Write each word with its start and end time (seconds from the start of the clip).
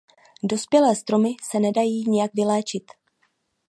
Dospělé 0.43 0.95
stromy 0.95 1.29
se 1.51 1.59
nedají 1.59 2.03
nijak 2.07 2.31
vyléčit. 2.33 2.91